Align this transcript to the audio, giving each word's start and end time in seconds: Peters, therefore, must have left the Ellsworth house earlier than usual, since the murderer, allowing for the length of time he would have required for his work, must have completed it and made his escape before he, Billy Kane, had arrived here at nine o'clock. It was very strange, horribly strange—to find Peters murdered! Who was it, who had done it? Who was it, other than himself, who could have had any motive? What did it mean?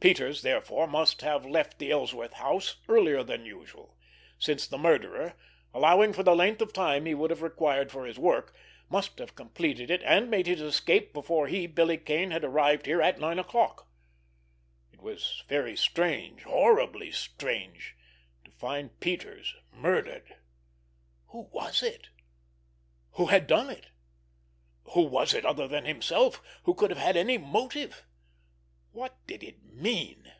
Peters, 0.00 0.42
therefore, 0.42 0.86
must 0.86 1.22
have 1.22 1.44
left 1.44 1.80
the 1.80 1.90
Ellsworth 1.90 2.34
house 2.34 2.76
earlier 2.88 3.24
than 3.24 3.44
usual, 3.44 3.96
since 4.38 4.64
the 4.64 4.78
murderer, 4.78 5.34
allowing 5.74 6.12
for 6.12 6.22
the 6.22 6.36
length 6.36 6.62
of 6.62 6.72
time 6.72 7.04
he 7.04 7.16
would 7.16 7.30
have 7.30 7.42
required 7.42 7.90
for 7.90 8.06
his 8.06 8.16
work, 8.16 8.54
must 8.88 9.18
have 9.18 9.34
completed 9.34 9.90
it 9.90 10.00
and 10.04 10.30
made 10.30 10.46
his 10.46 10.60
escape 10.60 11.12
before 11.12 11.48
he, 11.48 11.66
Billy 11.66 11.96
Kane, 11.98 12.30
had 12.30 12.44
arrived 12.44 12.86
here 12.86 13.02
at 13.02 13.18
nine 13.18 13.40
o'clock. 13.40 13.88
It 14.92 15.02
was 15.02 15.42
very 15.48 15.76
strange, 15.76 16.44
horribly 16.44 17.10
strange—to 17.10 18.52
find 18.52 19.00
Peters 19.00 19.56
murdered! 19.72 20.32
Who 21.30 21.48
was 21.50 21.82
it, 21.82 22.10
who 23.14 23.26
had 23.26 23.48
done 23.48 23.68
it? 23.68 23.86
Who 24.92 25.02
was 25.02 25.34
it, 25.34 25.44
other 25.44 25.66
than 25.66 25.86
himself, 25.86 26.40
who 26.62 26.74
could 26.74 26.90
have 26.90 27.00
had 27.00 27.16
any 27.16 27.36
motive? 27.36 28.04
What 28.90 29.14
did 29.26 29.44
it 29.44 29.62
mean? 29.62 30.32